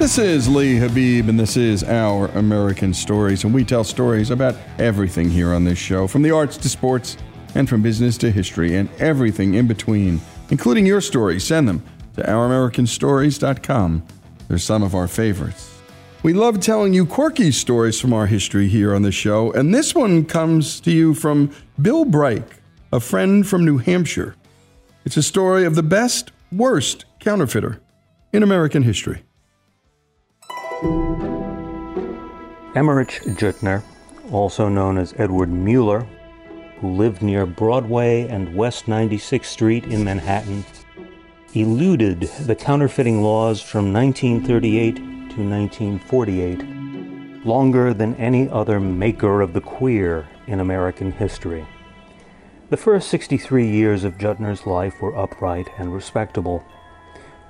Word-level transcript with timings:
This 0.00 0.16
is 0.16 0.48
Lee 0.48 0.76
Habeeb, 0.76 1.28
and 1.28 1.38
this 1.38 1.58
is 1.58 1.84
Our 1.84 2.28
American 2.28 2.94
Stories. 2.94 3.44
And 3.44 3.52
we 3.52 3.66
tell 3.66 3.84
stories 3.84 4.30
about 4.30 4.56
everything 4.78 5.28
here 5.28 5.52
on 5.52 5.64
this 5.64 5.76
show 5.76 6.06
from 6.06 6.22
the 6.22 6.30
arts 6.30 6.56
to 6.56 6.70
sports, 6.70 7.18
and 7.54 7.68
from 7.68 7.82
business 7.82 8.16
to 8.16 8.30
history, 8.30 8.76
and 8.76 8.88
everything 8.98 9.52
in 9.52 9.66
between, 9.66 10.18
including 10.48 10.86
your 10.86 11.02
stories. 11.02 11.44
Send 11.44 11.68
them 11.68 11.84
to 12.16 12.22
OurAmericanStories.com. 12.22 14.02
They're 14.48 14.56
some 14.56 14.82
of 14.82 14.94
our 14.94 15.06
favorites. 15.06 15.78
We 16.22 16.32
love 16.32 16.60
telling 16.60 16.94
you 16.94 17.04
quirky 17.04 17.52
stories 17.52 18.00
from 18.00 18.14
our 18.14 18.26
history 18.26 18.68
here 18.68 18.94
on 18.94 19.02
the 19.02 19.12
show, 19.12 19.52
and 19.52 19.74
this 19.74 19.94
one 19.94 20.24
comes 20.24 20.80
to 20.80 20.90
you 20.90 21.12
from 21.12 21.50
Bill 21.82 22.06
Brike, 22.06 22.62
a 22.90 23.00
friend 23.00 23.46
from 23.46 23.66
New 23.66 23.76
Hampshire. 23.76 24.34
It's 25.04 25.18
a 25.18 25.22
story 25.22 25.66
of 25.66 25.74
the 25.74 25.82
best, 25.82 26.32
worst 26.50 27.04
counterfeiter 27.18 27.82
in 28.32 28.42
American 28.42 28.82
history. 28.82 29.24
Emerich 32.74 33.20
Juettner, 33.36 33.82
also 34.32 34.70
known 34.70 34.96
as 34.96 35.12
Edward 35.18 35.50
Mueller, 35.50 36.06
who 36.80 36.92
lived 36.92 37.20
near 37.20 37.44
Broadway 37.44 38.26
and 38.28 38.56
West 38.56 38.86
96th 38.86 39.44
Street 39.44 39.84
in 39.84 40.04
Manhattan, 40.04 40.64
eluded 41.54 42.22
the 42.46 42.54
counterfeiting 42.54 43.22
laws 43.22 43.60
from 43.60 43.92
1938 43.92 44.96
to 44.96 45.02
1948, 45.02 47.44
longer 47.44 47.92
than 47.92 48.14
any 48.14 48.48
other 48.48 48.80
maker 48.80 49.42
of 49.42 49.52
the 49.52 49.60
queer 49.60 50.26
in 50.46 50.60
American 50.60 51.12
history. 51.12 51.66
The 52.70 52.78
first 52.78 53.10
63 53.10 53.68
years 53.68 54.04
of 54.04 54.16
Juettner's 54.16 54.66
life 54.66 55.02
were 55.02 55.14
upright 55.14 55.68
and 55.76 55.92
respectable. 55.92 56.64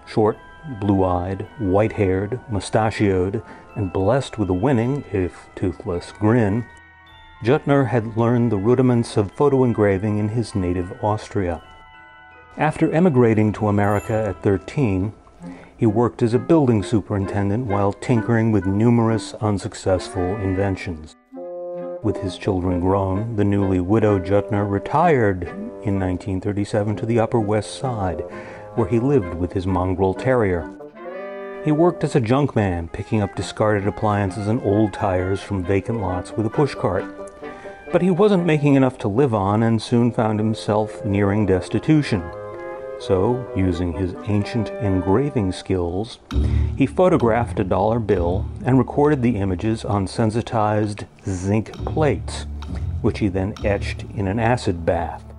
Short, 0.06 0.36
blue 0.81 1.04
eyed, 1.04 1.47
white 1.59 1.93
haired, 1.93 2.41
mustachioed, 2.50 3.43
and 3.76 3.93
blessed 3.93 4.38
with 4.38 4.50
a 4.50 4.54
winning, 4.54 5.04
if 5.12 5.48
toothless, 5.54 6.12
grin, 6.12 6.65
Juettner 7.43 7.87
had 7.87 8.19
learned 8.19 8.53
the 8.53 8.59
rudiments 8.59 9.16
of 9.16 9.32
photo 9.32 9.65
engraving 9.65 10.19
in 10.19 10.28
his 10.28 10.54
native 10.54 10.93
Austria. 11.03 11.62
After 12.59 12.93
emigrating 12.93 13.53
to 13.54 13.69
America 13.69 14.12
at 14.12 14.43
13, 14.43 15.12
he 15.76 15.87
worked 15.87 16.22
as 16.22 16.34
a 16.34 16.38
building 16.38 16.82
superintendent 16.82 17.66
while 17.66 17.94
tinkering 17.94 18.53
with 18.53 18.66
numerous 18.66 19.32
unsuccessful 19.41 20.37
inventions. 20.37 21.16
With 22.03 22.19
his 22.19 22.37
children 22.37 22.81
grown, 22.81 23.37
the 23.37 23.44
newly 23.44 23.81
widowed 23.81 24.26
Juettner 24.26 24.70
retired 24.70 25.44
in 25.44 25.99
1937 25.99 26.97
to 26.97 27.06
the 27.06 27.19
Upper 27.19 27.41
West 27.41 27.78
Side, 27.78 28.22
where 28.75 28.88
he 28.88 28.98
lived 28.98 29.34
with 29.34 29.53
his 29.53 29.66
mongrel 29.66 30.14
terrier. 30.14 30.70
He 31.64 31.72
worked 31.72 32.04
as 32.04 32.16
a 32.16 32.20
junkman, 32.20 32.91
picking 32.91 33.20
up 33.20 33.34
discarded 33.34 33.86
appliances 33.86 34.47
and 34.47 34.62
old 34.62 34.92
tires 34.94 35.42
from 35.42 35.62
vacant 35.62 36.00
lots 36.00 36.32
with 36.32 36.47
a 36.47 36.50
pushcart. 36.50 37.06
But 37.92 38.03
he 38.03 38.10
wasn't 38.10 38.47
making 38.47 38.76
enough 38.76 38.97
to 38.98 39.08
live 39.08 39.34
on 39.34 39.62
and 39.62 39.82
soon 39.82 40.10
found 40.10 40.38
himself 40.38 41.04
nearing 41.04 41.44
destitution. 41.44 42.22
So, 43.00 43.50
using 43.56 43.94
his 43.94 44.14
ancient 44.26 44.69
engraving 44.82 45.52
skills, 45.52 46.19
he 46.76 46.87
photographed 46.87 47.58
a 47.58 47.64
dollar 47.64 47.98
bill 47.98 48.47
and 48.64 48.78
recorded 48.78 49.22
the 49.22 49.37
images 49.37 49.84
on 49.84 50.06
sensitized 50.06 51.04
zinc 51.26 51.72
plates, 51.84 52.47
which 53.02 53.19
he 53.19 53.28
then 53.28 53.54
etched 53.64 54.04
in 54.14 54.28
an 54.28 54.38
acid 54.38 54.87
bath. 54.87 55.29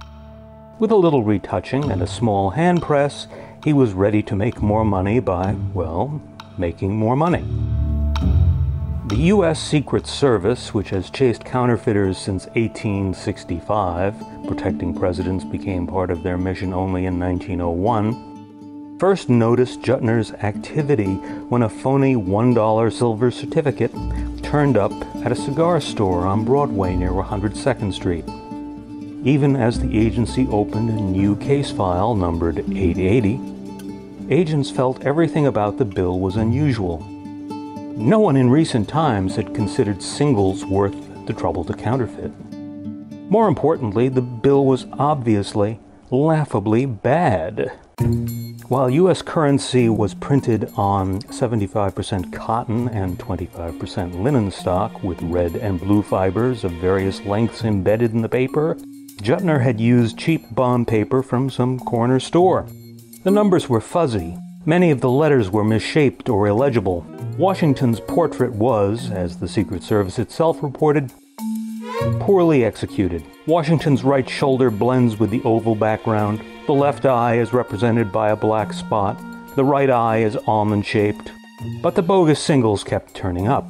With 0.82 0.90
a 0.90 0.96
little 0.96 1.24
retouching 1.24 1.92
and 1.92 2.02
a 2.02 2.08
small 2.08 2.50
hand 2.50 2.82
press, 2.82 3.28
he 3.64 3.72
was 3.72 3.94
ready 3.94 4.24
to 4.24 4.36
make 4.36 4.64
more 4.64 4.84
money 4.84 5.20
by, 5.20 5.56
well, 5.76 6.20
making 6.58 6.96
more 6.96 7.16
money. 7.16 7.46
The 9.06 9.28
U.S. 9.28 9.62
Secret 9.62 10.08
Service, 10.08 10.74
which 10.74 10.90
has 10.90 11.12
chased 11.12 11.46
counterfeiters 11.46 12.18
since 12.18 12.48
1865, 12.56 14.16
protecting 14.48 14.96
presidents 14.96 15.44
became 15.44 15.86
part 15.86 16.10
of 16.10 16.24
their 16.24 16.40
mission 16.40 16.74
only 16.74 17.06
in 17.06 17.20
1901, 17.20 18.98
first 18.98 19.30
noticed 19.30 19.84
Juettner's 19.84 20.32
activity 20.32 21.14
when 21.50 21.62
a 21.62 21.70
phony 21.70 22.16
$1 22.16 22.92
silver 22.92 23.30
certificate 23.30 23.94
turned 24.42 24.78
up 24.78 24.94
at 25.24 25.32
a 25.32 25.36
cigar 25.36 25.80
store 25.80 26.26
on 26.26 26.44
Broadway 26.44 26.96
near 26.96 27.12
102nd 27.12 27.94
Street. 27.94 28.26
Even 29.24 29.56
as 29.56 29.80
the 29.80 30.00
agency 30.00 30.48
opened 30.48 30.90
a 30.90 30.94
new 30.94 31.36
case 31.36 31.70
file 31.70 32.16
numbered 32.16 32.58
880, 32.58 33.40
agents 34.34 34.72
felt 34.72 35.06
everything 35.06 35.46
about 35.46 35.78
the 35.78 35.86
bill 35.86 36.20
was 36.20 36.38
unusual. 36.38 37.06
No 37.96 38.20
one 38.20 38.36
in 38.36 38.50
recent 38.50 38.90
times 38.90 39.36
had 39.36 39.54
considered 39.54 40.02
singles 40.02 40.66
worth 40.66 40.96
the 41.28 41.34
trouble 41.34 41.64
to 41.66 41.74
counterfeit. 41.74 42.32
More 43.30 43.48
importantly, 43.48 44.10
the 44.10 44.24
bill 44.24 44.66
was 44.66 44.88
obviously 44.94 45.80
laughably 46.10 46.88
bad. 46.88 47.72
While 48.70 48.90
U.S. 48.90 49.22
currency 49.22 49.88
was 49.88 50.16
printed 50.16 50.72
on 50.76 51.20
75% 51.24 52.34
cotton 52.34 52.88
and 52.90 53.20
25% 53.20 54.24
linen 54.24 54.50
stock 54.50 55.04
with 55.04 55.22
red 55.22 55.58
and 55.58 55.80
blue 55.80 56.02
fibers 56.02 56.64
of 56.64 56.72
various 56.74 57.22
lengths 57.24 57.64
embedded 57.64 58.14
in 58.14 58.22
the 58.22 58.30
paper, 58.30 58.78
Juettner 59.22 59.62
had 59.62 59.80
used 59.80 60.18
cheap 60.18 60.54
bond 60.54 60.88
paper 60.88 61.22
from 61.24 61.50
some 61.50 61.80
corner 61.80 62.20
store. 62.20 62.68
The 63.24 63.32
numbers 63.32 63.70
were 63.70 63.82
fuzzy, 63.82 64.38
Many 64.64 64.92
of 64.92 65.02
the 65.02 65.10
letters 65.10 65.50
were 65.50 65.64
misshaped 65.64 66.30
or 66.30 66.46
illegible. 66.46 67.04
Washington's 67.36 68.00
portrait 68.00 68.52
was, 68.52 69.10
as 69.10 69.38
the 69.38 69.48
Secret 69.48 69.82
Service 69.82 70.20
itself 70.20 70.62
reported, 70.62 71.12
poorly 72.20 72.64
executed. 72.64 73.24
Washington's 73.48 74.04
right 74.04 74.30
shoulder 74.30 74.70
blends 74.70 75.18
with 75.18 75.32
the 75.32 75.42
oval 75.42 75.74
background. 75.74 76.44
The 76.68 76.74
left 76.74 77.08
eye 77.08 77.40
is 77.40 77.54
represented 77.54 78.12
by 78.12 78.30
a 78.30 78.36
black 78.36 78.72
spot. 78.72 79.20
The 79.56 79.66
right 79.66 79.90
eye 79.90 80.18
is 80.18 80.38
almond 80.46 80.86
shaped. 80.86 81.32
But 81.82 81.96
the 81.96 82.04
bogus 82.04 82.40
singles 82.40 82.84
kept 82.84 83.16
turning 83.16 83.48
up. 83.48 83.68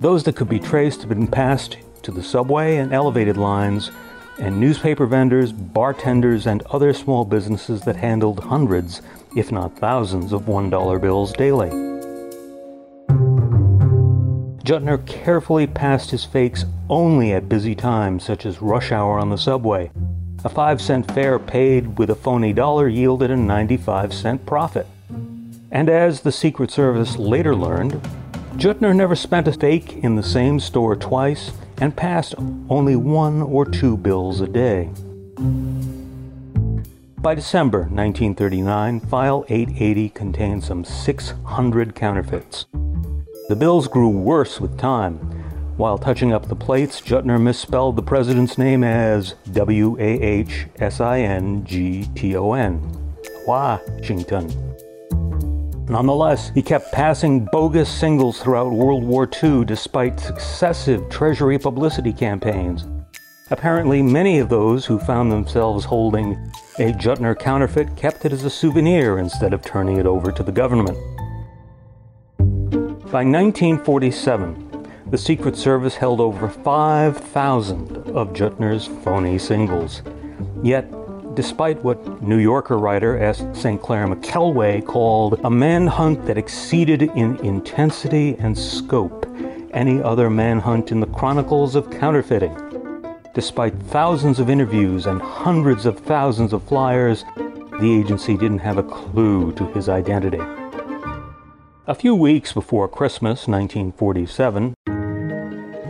Those 0.00 0.24
that 0.24 0.36
could 0.36 0.48
be 0.48 0.58
traced 0.58 1.00
had 1.00 1.10
been 1.10 1.26
passed 1.26 1.76
to 2.04 2.12
the 2.12 2.22
subway 2.22 2.76
and 2.76 2.92
elevated 2.92 3.36
lines, 3.36 3.90
and 4.38 4.58
newspaper 4.58 5.06
vendors, 5.06 5.52
bartenders, 5.52 6.46
and 6.46 6.62
other 6.70 6.92
small 6.92 7.24
businesses 7.24 7.82
that 7.82 7.96
handled 7.96 8.40
hundreds, 8.40 9.02
if 9.36 9.50
not 9.50 9.76
thousands, 9.78 10.32
of 10.32 10.42
$1 10.42 11.00
bills 11.00 11.32
daily. 11.32 11.70
Juettner 14.64 15.04
carefully 15.06 15.66
passed 15.66 16.10
his 16.10 16.24
fakes 16.24 16.64
only 16.88 17.32
at 17.32 17.48
busy 17.48 17.74
times, 17.74 18.24
such 18.24 18.46
as 18.46 18.62
rush 18.62 18.92
hour 18.92 19.18
on 19.18 19.28
the 19.28 19.36
subway. 19.36 19.90
A 20.44 20.48
5 20.48 20.80
cent 20.80 21.10
fare 21.12 21.38
paid 21.38 21.98
with 21.98 22.10
a 22.10 22.14
phony 22.14 22.52
dollar 22.52 22.88
yielded 22.88 23.30
a 23.30 23.36
95 23.36 24.12
cent 24.12 24.46
profit. 24.46 24.86
And 25.70 25.88
as 25.88 26.20
the 26.20 26.32
Secret 26.32 26.70
Service 26.70 27.16
later 27.16 27.54
learned, 27.54 28.00
Juettner 28.56 28.94
never 28.94 29.16
spent 29.16 29.48
a 29.48 29.52
fake 29.52 29.92
in 30.04 30.14
the 30.14 30.22
same 30.22 30.60
store 30.60 30.94
twice 30.96 31.50
and 31.78 31.96
passed 31.96 32.34
only 32.70 32.96
one 32.96 33.42
or 33.42 33.64
two 33.64 33.96
bills 33.96 34.40
a 34.40 34.46
day. 34.46 34.90
By 37.18 37.34
December 37.34 37.80
1939, 37.80 39.00
File 39.00 39.44
880 39.48 40.08
contained 40.10 40.62
some 40.62 40.84
600 40.84 41.94
counterfeits. 41.94 42.66
The 43.48 43.56
bills 43.56 43.88
grew 43.88 44.08
worse 44.08 44.60
with 44.60 44.78
time. 44.78 45.16
While 45.76 45.98
touching 45.98 46.32
up 46.32 46.48
the 46.48 46.54
plates, 46.54 47.00
Juettner 47.00 47.42
misspelled 47.42 47.96
the 47.96 48.02
president's 48.02 48.56
name 48.56 48.84
as 48.84 49.34
W 49.52 49.96
A 49.98 50.20
H 50.22 50.66
S 50.76 51.00
I 51.00 51.20
N 51.20 51.64
G 51.64 52.08
T 52.14 52.36
O 52.36 52.52
N. 52.52 52.80
Washington. 53.46 54.73
Nonetheless, 55.88 56.50
he 56.54 56.62
kept 56.62 56.92
passing 56.92 57.44
bogus 57.52 57.90
singles 57.90 58.40
throughout 58.40 58.72
World 58.72 59.04
War 59.04 59.28
II 59.42 59.64
despite 59.64 60.18
successive 60.18 61.08
Treasury 61.10 61.58
publicity 61.58 62.12
campaigns. 62.12 62.86
Apparently, 63.50 64.00
many 64.00 64.38
of 64.38 64.48
those 64.48 64.86
who 64.86 64.98
found 64.98 65.30
themselves 65.30 65.84
holding 65.84 66.32
a 66.78 66.92
Juettner 66.92 67.38
counterfeit 67.38 67.94
kept 67.96 68.24
it 68.24 68.32
as 68.32 68.44
a 68.44 68.50
souvenir 68.50 69.18
instead 69.18 69.52
of 69.52 69.62
turning 69.62 69.98
it 69.98 70.06
over 70.06 70.32
to 70.32 70.42
the 70.42 70.50
government. 70.50 70.96
By 72.38 73.22
1947, 73.22 74.88
the 75.10 75.18
Secret 75.18 75.54
Service 75.54 75.94
held 75.94 76.18
over 76.18 76.48
5,000 76.48 77.96
of 78.08 78.32
Juettner's 78.32 78.86
phony 79.04 79.38
singles. 79.38 80.02
Yet, 80.62 80.90
despite 81.34 81.82
what 81.82 82.22
New 82.22 82.38
Yorker 82.38 82.78
writer 82.78 83.18
S. 83.18 83.44
St. 83.52 83.80
Clair 83.82 84.06
McKelway 84.06 84.84
called 84.84 85.40
a 85.44 85.50
manhunt 85.50 86.24
that 86.26 86.38
exceeded 86.38 87.02
in 87.02 87.36
intensity 87.44 88.36
and 88.38 88.56
scope 88.56 89.26
any 89.72 90.00
other 90.00 90.30
manhunt 90.30 90.92
in 90.92 91.00
the 91.00 91.06
chronicles 91.06 91.74
of 91.74 91.90
counterfeiting. 91.90 92.56
Despite 93.34 93.74
thousands 93.74 94.38
of 94.38 94.48
interviews 94.48 95.06
and 95.06 95.20
hundreds 95.20 95.86
of 95.86 95.98
thousands 95.98 96.52
of 96.52 96.62
flyers, 96.62 97.24
the 97.80 97.92
agency 97.92 98.36
didn't 98.36 98.60
have 98.60 98.78
a 98.78 98.84
clue 98.84 99.50
to 99.52 99.66
his 99.72 99.88
identity. 99.88 100.40
A 101.86 101.94
few 101.94 102.14
weeks 102.14 102.52
before 102.52 102.88
Christmas 102.88 103.48
1947, 103.48 104.74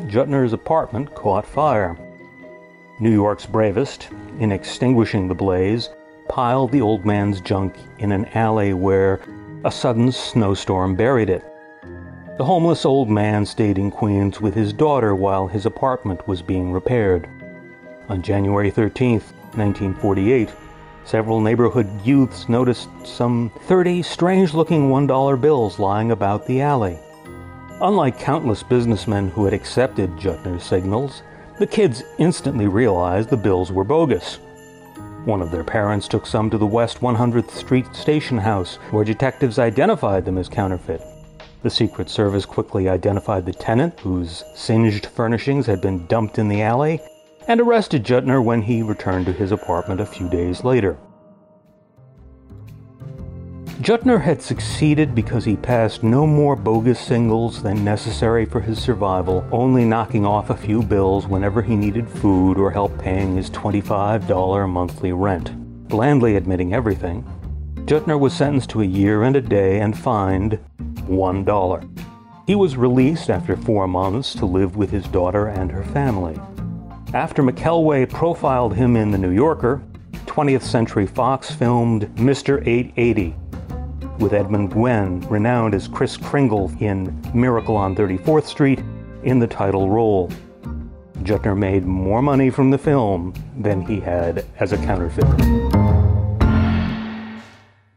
Juettner's 0.09 0.53
apartment 0.53 1.15
caught 1.15 1.47
fire. 1.47 2.04
New 3.01 3.11
York's 3.11 3.45
bravest, 3.45 4.09
in 4.39 4.53
extinguishing 4.53 5.27
the 5.27 5.35
blaze, 5.35 5.91
piled 6.29 6.71
the 6.71 6.81
old 6.81 7.05
man's 7.05 7.41
junk 7.41 7.75
in 7.99 8.13
an 8.13 8.25
alley 8.35 8.73
where 8.73 9.21
a 9.65 9.71
sudden 9.71 10.13
snowstorm 10.13 10.95
buried 10.95 11.29
it. 11.29 11.45
The 12.39 12.45
homeless 12.45 12.85
old 12.85 13.11
man 13.11 13.47
stayed 13.47 13.79
in 13.79 13.91
Queens 13.91 14.41
with 14.41 14.55
his 14.55 14.73
daughter 14.73 15.15
while 15.15 15.49
his 15.49 15.67
apartment 15.67 16.29
was 16.29 16.41
being 16.41 16.71
repaired. 16.71 17.29
On 18.09 18.23
January 18.23 18.71
13, 18.71 19.21
1948, 19.55 20.51
several 21.05 21.41
neighborhood 21.41 21.89
youths 22.07 22.49
noticed 22.49 22.89
some 23.05 23.51
30 23.63 24.03
strange 24.03 24.55
looking 24.55 24.89
$1 24.89 25.41
bills 25.41 25.81
lying 25.81 26.13
about 26.13 26.47
the 26.47 26.61
alley. 26.61 26.99
Unlike 27.81 28.21
countless 28.21 28.63
businessmen 28.63 29.31
who 29.31 29.45
had 29.45 29.53
accepted 29.55 30.11
Juettner's 30.13 30.63
signals, 30.63 31.23
the 31.59 31.67
kids 31.67 32.03
instantly 32.19 32.67
realized 32.67 33.31
the 33.31 33.37
bills 33.37 33.71
were 33.71 33.85
bogus. 33.85 34.37
One 35.25 35.41
of 35.41 35.51
their 35.51 35.65
parents 35.65 36.09
took 36.09 36.27
some 36.27 36.51
to 36.51 36.59
the 36.59 36.67
West 36.67 37.01
100th 37.01 37.51
Street 37.51 37.87
station 37.95 38.39
house, 38.39 38.77
where 38.91 39.05
detectives 39.05 39.59
identified 39.59 40.25
them 40.25 40.37
as 40.37 40.49
counterfeit. 40.49 41.01
The 41.63 41.71
Secret 41.71 42.11
Service 42.11 42.45
quickly 42.45 42.89
identified 42.89 43.47
the 43.47 43.53
tenant, 43.53 43.99
whose 44.01 44.45
singed 44.55 45.07
furnishings 45.07 45.65
had 45.65 45.81
been 45.81 46.07
dumped 46.07 46.39
in 46.39 46.49
the 46.49 46.61
alley, 46.61 47.01
and 47.49 47.61
arrested 47.61 48.05
Juettner 48.05 48.43
when 48.43 48.63
he 48.63 48.83
returned 48.83 49.27
to 49.27 49.33
his 49.33 49.53
apartment 49.53 50.01
a 50.01 50.07
few 50.07 50.29
days 50.29 50.65
later. 50.65 50.99
Juettner 53.81 54.23
had 54.23 54.41
succeeded 54.41 55.17
because 55.17 55.45
he 55.45 55.57
passed 55.57 56.05
no 56.05 56.29
more 56.29 56.55
bogus 56.55 57.01
singles 57.01 57.61
than 57.61 57.85
necessary 57.85 58.45
for 58.45 58.61
his 58.61 58.81
survival, 58.81 59.45
only 59.51 59.85
knocking 59.85 60.25
off 60.25 60.49
a 60.49 60.57
few 60.57 60.81
bills 60.81 61.27
whenever 61.27 61.61
he 61.61 61.75
needed 61.75 62.09
food 62.09 62.57
or 62.57 62.71
help 62.71 62.97
paying 63.01 63.37
his 63.37 63.51
$25 63.51 64.69
monthly 64.69 65.13
rent. 65.13 65.51
Blandly 65.89 66.37
admitting 66.37 66.73
everything, 66.73 67.25
Juettner 67.85 68.19
was 68.19 68.33
sentenced 68.33 68.71
to 68.71 68.81
a 68.81 68.87
year 68.87 69.25
and 69.25 69.35
a 69.35 69.41
day 69.41 69.81
and 69.81 69.99
fined 69.99 70.61
$1. 71.09 72.03
He 72.47 72.55
was 72.55 72.77
released 72.77 73.29
after 73.29 73.57
four 73.57 73.89
months 73.89 74.35
to 74.35 74.47
live 74.47 74.77
with 74.77 74.91
his 74.91 75.09
daughter 75.09 75.49
and 75.49 75.73
her 75.73 75.83
family. 75.83 76.39
After 77.13 77.43
McKelway 77.43 78.09
profiled 78.09 78.77
him 78.77 78.95
in 78.95 79.11
The 79.11 79.19
New 79.19 79.31
Yorker, 79.31 79.83
20th 80.27 80.63
Century 80.63 81.07
Fox 81.07 81.51
filmed 81.51 82.03
Mr. 82.15 82.65
880 82.67 83.35
with 84.19 84.33
Edmund 84.33 84.73
Gwenn, 84.73 85.29
renowned 85.31 85.75
as 85.75 85.89
Kris 85.89 86.17
Kringle 86.17 86.73
in 86.81 87.21
Miracle 87.35 87.77
on 87.77 87.95
34th 87.97 88.45
Street, 88.45 88.81
in 89.23 89.39
the 89.39 89.47
title 89.47 89.91
role. 89.91 90.31
Juettner 91.23 91.57
made 91.57 91.85
more 91.85 92.21
money 92.21 92.51
from 92.51 92.71
the 92.71 92.79
film 92.79 93.35
than 93.57 93.81
he 93.81 94.01
had 94.01 94.45
as 94.61 94.73
a 94.73 94.77
counterfeiter. 94.79 95.35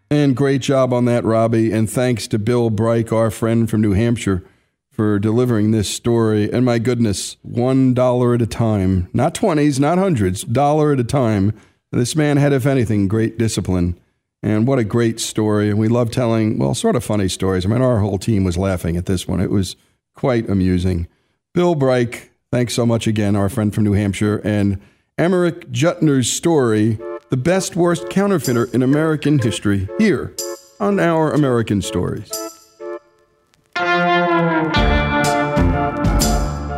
And 0.09 0.35
great 0.35 0.61
job 0.61 0.93
on 0.93 1.05
that, 1.05 1.25
Robbie. 1.25 1.71
And 1.71 1.89
thanks 1.89 2.27
to 2.29 2.39
Bill 2.39 2.69
Brike, 2.69 3.11
our 3.11 3.29
friend 3.29 3.69
from 3.69 3.81
New 3.81 3.93
Hampshire, 3.93 4.43
for 4.89 5.19
delivering 5.19 5.71
this 5.71 5.89
story. 5.89 6.51
And 6.51 6.65
my 6.65 6.79
goodness, 6.79 7.35
one 7.41 7.93
dollar 7.93 8.33
at 8.33 8.41
a 8.41 8.47
time, 8.47 9.09
not 9.13 9.35
twenties, 9.35 9.79
not 9.79 9.97
hundreds, 9.97 10.43
dollar 10.43 10.93
at 10.93 10.99
a 10.99 11.03
time. 11.03 11.53
This 11.91 12.15
man 12.15 12.37
had, 12.37 12.53
if 12.53 12.65
anything, 12.65 13.07
great 13.07 13.37
discipline. 13.37 13.99
And 14.47 14.65
what 14.65 14.79
a 14.79 14.85
great 14.85 15.19
story. 15.19 15.69
And 15.69 15.77
we 15.77 15.89
love 15.89 16.09
telling, 16.09 16.57
well, 16.57 16.73
sort 16.73 16.95
of 16.95 17.03
funny 17.03 17.27
stories. 17.27 17.65
I 17.65 17.69
mean, 17.69 17.81
our 17.81 17.99
whole 17.99 18.17
team 18.17 18.45
was 18.45 18.57
laughing 18.57 18.95
at 18.95 19.05
this 19.05 19.27
one. 19.27 19.41
It 19.41 19.51
was 19.51 19.75
quite 20.15 20.49
amusing. 20.49 21.09
Bill 21.53 21.75
Brike, 21.75 22.31
thanks 22.49 22.73
so 22.73 22.85
much 22.85 23.07
again, 23.07 23.35
our 23.35 23.49
friend 23.49 23.75
from 23.75 23.83
New 23.83 23.91
Hampshire. 23.91 24.37
And 24.45 24.79
Emerich 25.17 25.69
Juettner's 25.71 26.31
story, 26.31 26.97
The 27.29 27.35
Best 27.35 27.75
Worst 27.75 28.09
Counterfeiter 28.09 28.69
in 28.73 28.83
American 28.83 29.37
History, 29.37 29.89
here 29.97 30.33
on 30.79 30.97
Our 30.97 31.33
American 31.33 31.81
Stories. 31.81 32.29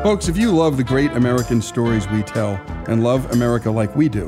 Folks, 0.01 0.27
if 0.27 0.37
you 0.37 0.49
love 0.49 0.77
the 0.77 0.83
great 0.83 1.11
American 1.11 1.61
stories 1.61 2.07
we 2.07 2.23
tell 2.23 2.59
and 2.87 3.03
love 3.03 3.31
America 3.31 3.69
like 3.69 3.95
we 3.95 4.09
do, 4.09 4.27